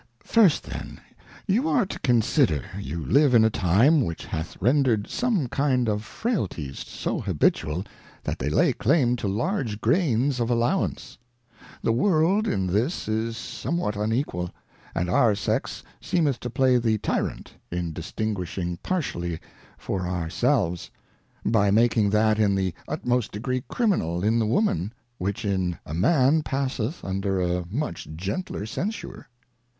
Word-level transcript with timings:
First 0.25 0.63
then, 0.63 0.99
you 1.45 1.69
are 1.69 1.85
to 1.85 1.99
consider, 1.99 2.65
you 2.79 3.05
live 3.05 3.35
in 3.35 3.45
a 3.45 3.51
time 3.51 4.01
which 4.01 4.25
hath 4.25 4.59
rendred 4.59 5.07
some 5.07 5.47
kind 5.47 5.87
of 5.87 6.03
Frailties 6.03 6.79
so 6.79 7.19
habitual, 7.19 7.83
that 8.23 8.39
they 8.39 8.49
lay 8.49 8.73
claim 8.73 9.15
to 9.17 9.27
large 9.27 9.79
Grains 9.79 10.39
of 10.39 10.49
Allowance. 10.49 11.19
The 11.83 11.91
World 11.91 12.47
in 12.47 12.65
this 12.65 13.07
is 13.07 13.37
somewhat 13.37 13.95
unequal, 13.95 14.49
and 14.95 15.07
our 15.07 15.35
Sex 15.35 15.83
seemeth 16.01 16.39
to 16.39 16.49
play 16.49 16.77
the 16.79 16.97
Tyrant 16.97 17.53
in 17.69 17.93
distinguish 17.93 18.55
jng 18.55 18.79
partially 18.81 19.39
for 19.77 20.07
our 20.07 20.31
selves, 20.31 20.89
by 21.45 21.69
making 21.69 22.09
that 22.09 22.39
in 22.39 22.55
the 22.55 22.73
utmost 22.87 23.31
degree 23.31 23.61
Criminal 23.67 24.23
in 24.23 24.39
the 24.39 24.47
Woman, 24.47 24.93
whi£jjJii_a_MfflM 25.21 26.43
passeth 26.43 27.05
under 27.05 27.39
a 27.39 27.65
much 27.69 28.07
gentler 28.15 28.65
Censure. 28.65 29.27